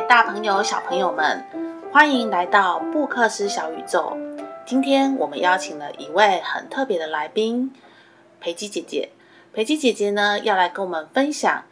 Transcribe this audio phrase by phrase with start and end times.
[0.00, 1.44] 位大朋友、小朋友们，
[1.92, 4.16] 欢迎来到布克斯小宇宙。
[4.64, 7.70] 今天我们邀请了一位很特别的来宾，
[8.40, 9.10] 培基姐姐。
[9.52, 11.64] 培基姐姐呢，要来跟我们分享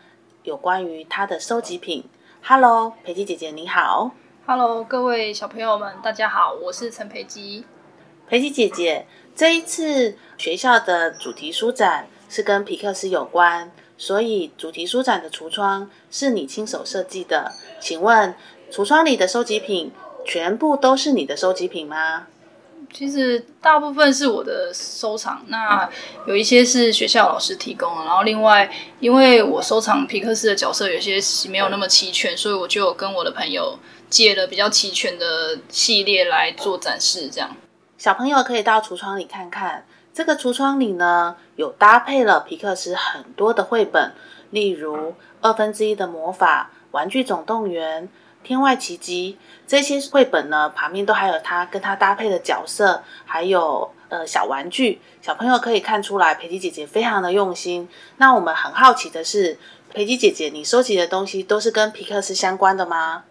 [0.42, 2.04] 有关于她的收集品。
[2.42, 4.10] Hello，培基姐姐你好。
[4.44, 7.64] Hello，各位小朋友们，大家好，我是陈培基。
[8.28, 13.72] 培基姐姐，这一次学校的主题书展是跟皮克斯有关。
[13.98, 18.34] 所以主题书展的橱窗是你亲手设计的，请问
[18.70, 19.90] 橱窗里的收集品
[20.24, 22.28] 全部都是你的收集品吗？
[22.94, 25.90] 其实大部分是我的收藏，那
[26.26, 28.70] 有一些是学校老师提供的，然后另外
[29.00, 31.18] 因为我收藏皮克斯的角色有些
[31.50, 33.78] 没有那么齐全，所以我就跟我的朋友
[34.08, 37.28] 借了比较齐全的系列来做展示。
[37.28, 37.54] 这样，
[37.98, 39.84] 小朋友可以到橱窗里看看。
[40.18, 44.12] 这个橱窗里呢，有搭配了皮克斯很多的绘本，
[44.50, 48.08] 例如二分之一的魔法、玩具总动员、
[48.42, 55.00] 天外奇迹这些绘本呢，旁边都还有它跟它搭配的角色，还有呃小玩具。
[55.22, 57.88] 小朋友可以看出来，培基姐姐非常的用心。
[58.16, 59.56] 那我们很好奇的是，
[59.94, 63.22] 培基姐姐，你收集的东西都是跟皮克斯相关的吗？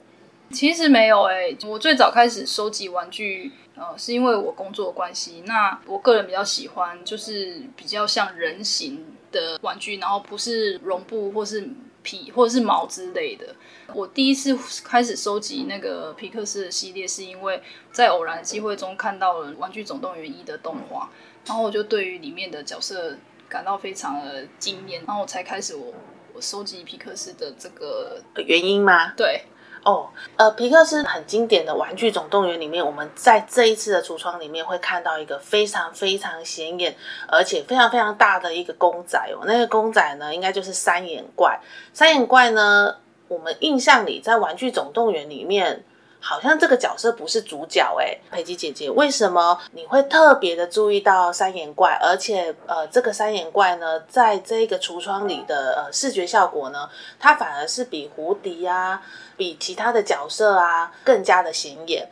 [0.53, 3.51] 其实没有诶，我最早开始收集玩具。
[3.77, 11.69] 呃，是因为我工作关系，那我个人比较喜欢就是比较像人形的玩具，然后不是绒布或是
[12.01, 13.55] 皮或者是毛之类的。
[13.93, 17.61] 我第一次开始收集那个皮克斯的系列，是因为
[17.91, 21.09] 在偶然的机会中看到了《玩具总动员一》的动画，
[21.45, 23.15] 然后我就对于里面的角色
[23.47, 25.93] 感到非常的惊艳，然后我才开始我
[26.33, 29.13] 我收集皮克斯的这个原因吗？
[29.15, 29.43] 对。
[29.87, 36.93] 哦，呃，皮克斯很经典的玩具总动员里面，我们在这一次的橱窗里面会看到一个非常非常显眼，
[37.29, 39.45] 而且非常非常大的一个公仔哦。
[39.45, 41.57] 那个公仔呢，应该就是三眼怪。
[41.93, 42.97] 三眼怪呢，
[43.29, 45.85] 我们印象里在玩具总动员里面。
[46.29, 51.97] 好像这个角色不是主角哎，佩姬姐姐，为什么你会特别的注意到三眼怪？
[52.01, 59.01] 而且呃，这个三眼怪呢，在这个橱窗里的呃视觉效果呢，它反而是比胡迪啊，
[59.37, 62.09] 比其他的角色啊更加的显眼。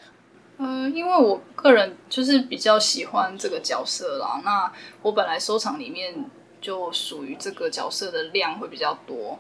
[0.60, 4.42] 嗯，因为我个人就是比较喜欢这个角色啦。
[4.46, 6.16] 那我本来收藏里面
[6.62, 9.38] 就属于这个角色的量会比较多。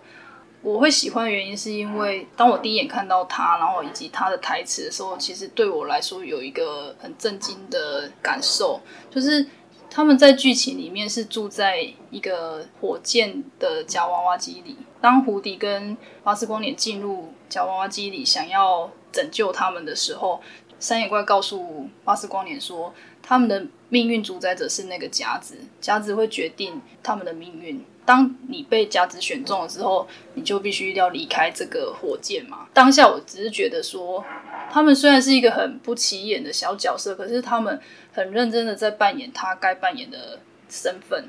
[0.65, 8.81] 我会喜欢的原因是因为，当我第一眼看到他，然后以及他的台词的时候，其实对我来说有一个很震惊的感受，
[9.11, 9.45] 就是
[9.91, 14.75] 他们在剧情里面是住在一个火箭的夹娃娃机里。
[14.99, 20.41] 当胡迪跟巴斯光年进入夹娃娃机里，想要拯救他们的时候，
[20.79, 22.91] 三眼怪告诉巴斯光年说，
[23.27, 27.83] 他们的命运主宰者是那个夹子，夹子会决定他们的命运。
[28.05, 32.67] 当你被夹子选中了之后，你就必须要离开这个火箭嘛。
[32.71, 34.23] 当下我只是觉得说，
[34.69, 37.81] 他们虽然是一个很不起眼的小角色，可是他们
[38.13, 41.27] 很认真的在扮演他该扮演的身份。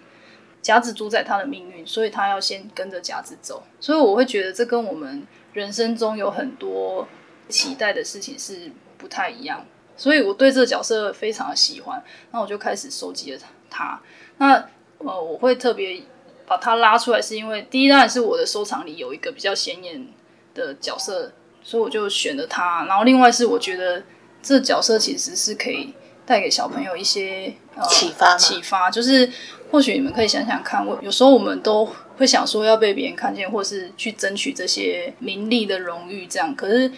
[0.61, 3.63] 夹子主宰他的命运，所以他要先跟着夹子走。
[3.81, 7.09] 所以我会觉得这跟我们人生中有很多
[7.49, 9.65] 期待的事情是不太一样。
[9.97, 12.03] 所以我对这个角色非常的喜欢，
[12.33, 13.41] 那我就开始收集了
[13.71, 14.01] 他。
[14.39, 14.55] 那
[14.99, 16.03] 呃，我会特别。
[16.49, 20.07] 把他拉出来，是因为第一当然是我的收藏里有一个比较显眼
[20.55, 22.85] 的角色，所以我就选了他。
[22.87, 24.01] 然后另外是我觉得
[24.41, 25.93] 这角色其实是可以
[26.25, 27.53] 带给小朋友一些
[27.89, 29.29] 启发，启发就是
[29.73, 31.85] 或许你们可以想想看，我有时候我们都
[32.17, 36.55] 会想说要被别人看见，或是去争取这些名利的荣誉，这样。
[36.55, 36.93] 可是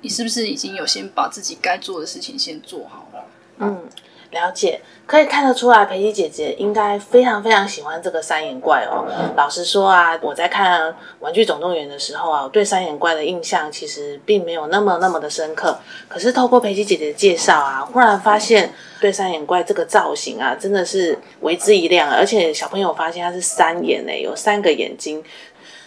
[0.00, 3.24] 你是不是已经有先把自己该做的事情先做好了？
[3.58, 3.88] 嗯。
[4.30, 9.06] 了解，可以看得出来，培基姐姐应该非常非常喜欢这个三眼怪哦。
[9.38, 10.82] 老实说啊，我在看
[11.20, 15.78] 《玩具总动员》的时候啊，我对三眼怪的印象其实并没有那么那么的深刻。
[16.08, 22.10] 可是透过培基姐姐的介绍啊，忽然发现对三眼怪这个造型啊，真的是为之一亮。
[22.10, 25.24] 而且小朋友发现它是三眼诶，有三个眼睛。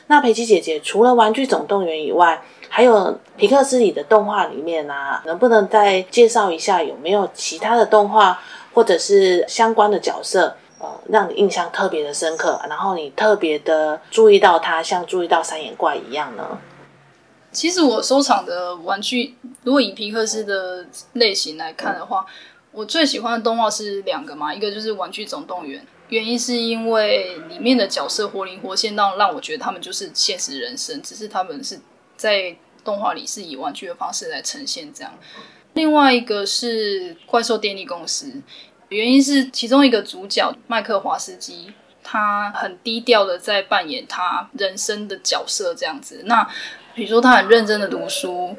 [0.08, 2.42] 那培基姐姐除了《玩具总动员》以外，
[2.74, 8.40] 还有皮克斯里的动画里面啊，能不能再介绍一下有没有其他的动画
[8.74, 16.60] 或者是相关的角色，呃，让你印象特别的深刻，然后你特别的注意到它，像注意到三眼怪一样呢？
[17.52, 22.26] 其实我收藏的玩具，如果以皮克斯的类型来看的话，
[22.72, 31.78] 我最喜欢的动画是两个嘛，一个就是《玩具总动员》，原因是因为里面的角色活灵活现，让让我觉得他们就是现实人生，只是他们是。
[32.22, 35.12] 在动画里是以玩具的方式来呈现，这样。
[35.74, 38.32] 另外一个是怪兽电力公司，
[38.90, 41.74] 原因是其中一个主角麦克华斯基，
[42.04, 46.22] 他很低调的在扮演他人生的角色，这样子。
[46.26, 46.48] 那
[46.94, 48.56] 比如说他很认真的读书，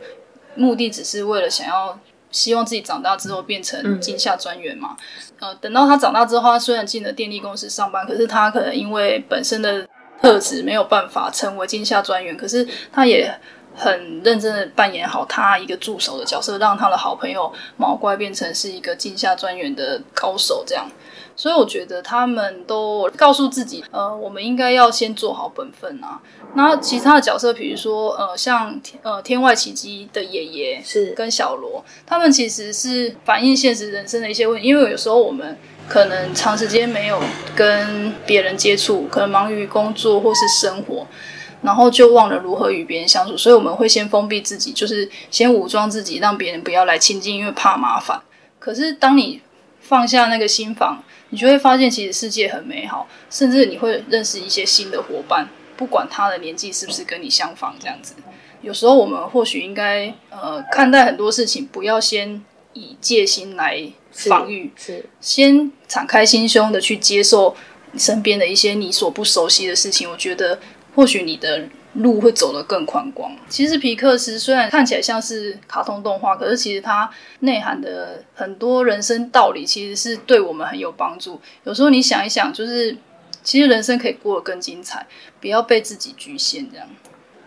[0.56, 1.96] 目的只是为了想要
[2.32, 4.96] 希望自己长大之后变成金下专员嘛。
[5.38, 9.86] 呃，等到他长大之后，他虽然进了电力公司上班，可是他可能因为本身的
[10.22, 13.34] 特质没有办法成为进下专员，可是他也
[13.74, 20.88] 很认真的扮演好他一个助手的角色，让他的好朋友毛怪变成是一个进下专员的高手，这样。
[21.34, 26.20] 所以我觉得他们都告诉自己，呃，我们应该要先做好本分啊。
[26.54, 34.68] 那其他的角色，比如说，呃，像呃天外奇迹的爷爷是跟小罗，他们其实是反映现实人生的一些问题。
[34.68, 35.58] 因为有时候我们
[35.88, 37.22] 可能长时间没有
[37.54, 41.06] 跟别人接触，可能忙于工作或是生活，
[41.62, 48.20] 然后就忘了如何与别人相处，所以我们会先封闭自己，就是先武装自己，让别人不要来亲近，因为怕麻烦。
[48.58, 49.40] 可是当你
[49.80, 55.48] 放下那个心房，你就会发现其实世界很美好，甚至你会认识一些新的伙伴。
[55.76, 58.14] 不管他的年纪是不是跟你相仿，这样子，
[58.60, 62.40] 有时候我们或许应该呃看待很多事情，不要先
[62.74, 67.54] 以戒心来防御，是先敞开心胸的去接受
[67.96, 70.10] 身边的一些你所不熟悉的事情。
[70.10, 70.58] 我觉得
[70.94, 73.34] 或许你的路会走得更宽广。
[73.48, 77.10] 其实皮克斯虽然看起来像是卡通动画，可是其实它
[77.40, 81.40] 内涵的很多人生道理，其实是对我们很有帮助。
[81.64, 82.96] 有时候你想一想，就是。
[83.44, 85.04] 其实人生可以过得更精彩，
[85.40, 86.70] 不要被自己局限。
[86.70, 86.88] 这样，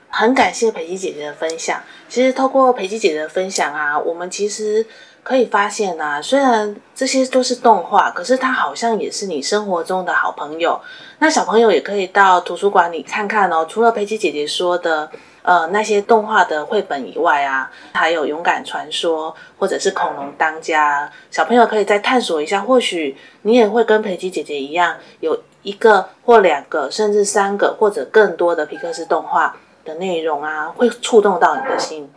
[0.09, 1.81] 很感谢培基姐姐的分享。
[2.09, 4.85] 其实透过培基姐姐的分享啊，我们其实
[5.25, 10.79] 可以发现啊，虽然这些都是动画，可是它好像也是你生活中的好朋友。
[11.17, 13.65] 那小朋友也可以到图书馆里看看哦。
[13.67, 15.09] 除了培基姐姐说的
[15.41, 22.61] 呃那些动画的绘本以外啊，还有勇敢传说或者是恐龙当家，小朋友可以再探索一下。
[22.61, 25.41] 或许你也会跟培基姐姐一样有。
[25.65, 32.07] 一个或两个，甚至三个或者更多的皮克斯动画的内容啊，会触动到你的心。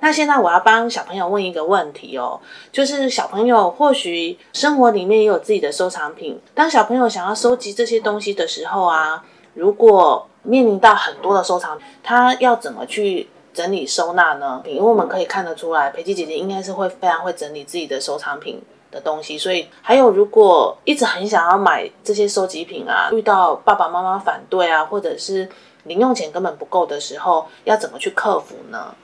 [0.00, 2.40] 那现在我要帮小朋友问一个问题哦，
[2.72, 6.40] 就是小朋友或许生活里面也有自己的收藏品。
[6.54, 9.24] 当小朋友想要收集这些东西的时候啊，
[9.54, 14.62] 如果面临到很多的收藏，他要怎么去整理收纳呢？
[14.66, 18.62] 因为我们可以看得出来，培基姐姐应该是会非常会整理自己的收藏品。
[18.90, 25.46] 的东西，所以还有，如果一直很想要买这些收集品啊，遇到爸爸妈妈反对啊，或者是
[25.84, 28.94] 零用钱根本不够的时候，要怎么去克服呢？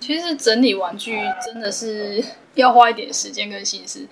[0.00, 2.22] 其实整理玩具真的是
[2.54, 4.06] 要花一点时间跟心思。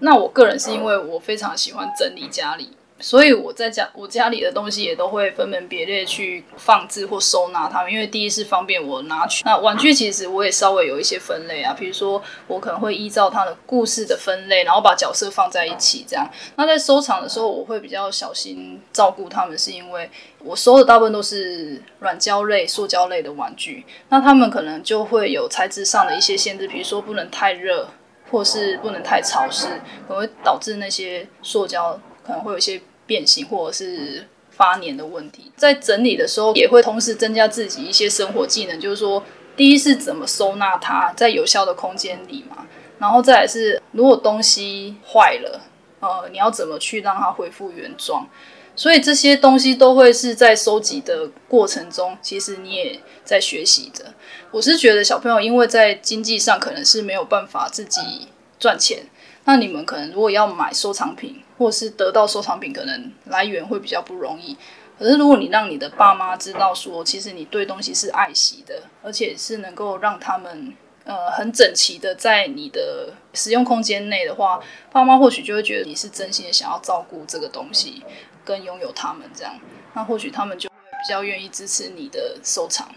[0.00, 2.77] 那我个人是因为我非常喜欢整理家里。
[3.00, 7.92] 所以我在家，我家里的东西也都会分门别类去放置或收纳它们。
[7.92, 9.42] 因为第一是方便我拿取。
[9.44, 16.28] 那玩具其实我也稍微有一些分类啊，比如说我可能会依照它的故事的分类，然后把角色放在一起这样。
[16.56, 20.10] 那在收藏的时候，我会比较小心照顾它们，是因为
[20.40, 23.86] 我收的大部分都是软胶类、塑胶类的玩具。
[24.08, 27.88] 那它们可能就会有材质上的一些限制，比如说不能太热，
[28.30, 29.68] 或是不能太潮湿，
[30.08, 32.00] 可能会导致那些塑胶。
[32.28, 39.24] 可能会有一些变形或者是发黏的问题，在整理的时候也会同时增加自己一些生活技能，就是说，
[39.56, 42.66] 第一是怎么收纳它在有效的空间里嘛，
[42.98, 45.62] 然后再来是如果东西坏了，
[46.00, 48.28] 呃，你要怎么去让它恢复原状？
[48.76, 54.04] 所以这些东西都会是在收集的过程中，其实你也在学习着。
[54.50, 58.28] 我是觉得小朋友因为在经济上可能是没有办法自己
[58.60, 59.06] 赚钱。
[59.46, 64.56] 那你们可能如果要买收藏品，或是得到收藏品，可能来源会比较不容易。
[64.98, 70.74] 可是如果你让你的爸妈知道说，其实你对东西是爱惜的，而且是能够让他们
[71.04, 74.60] 呃很整齐的在你的使用空间内的话，
[74.90, 78.02] 爸妈或许就会觉得你是真心的想要照顾这个东西，
[78.44, 79.54] 跟拥有他们这样。
[79.94, 82.88] 那或许他们就会比较愿意支持你的收藏。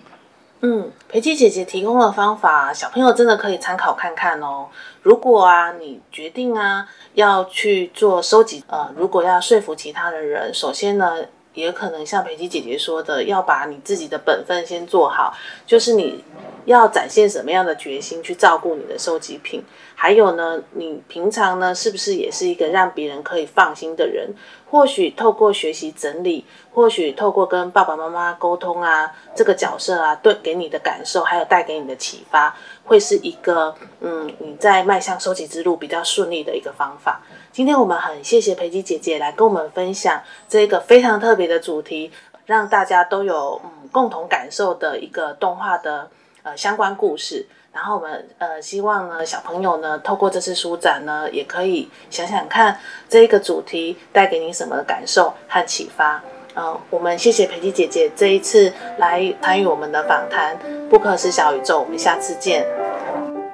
[0.63, 4.67] 嗯，培基姐姐提供的方法，小朋友真的可以参考看看哦。
[5.01, 11.25] 如果啊，你决定啊要去做收集，呃，如果要说服其他的人，首先呢，
[11.55, 15.33] 也可能像培基姐姐说的，要把你自己的本分先做好，
[15.65, 16.23] 就是你
[16.65, 19.63] 要展现什么样的决心去照顾你的收集品。
[19.95, 24.33] 还有呢，你平常呢是不是也是一个让别人可以放心的人？
[24.69, 37.21] 或许透过学习整理，或许透过跟爸爸妈妈沟通啊，这个角色啊，对给你的感受，还有带给你的启发，会是一个嗯，你在迈向收集之路比较顺利的一个方法。
[37.51, 42.09] 今天我们很谢谢培基姐姐来跟我们分享这个非常特别的主题，
[42.45, 46.09] 让大家都有嗯共同感受的一个动画的
[46.43, 47.45] 呃相关故事。
[47.73, 56.21] 然后我们呃希望呢小朋友呢透过这次书展呢也可以想想看这一个主题带给你什么感受和启发。
[56.53, 62.67] 嗯，我们谢谢培基姐姐这一次来参与我们的访谈，不可是小宇宙，我们下次见，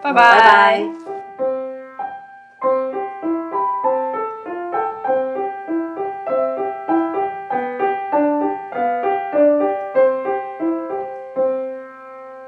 [0.01, 1.06] 拜拜拜。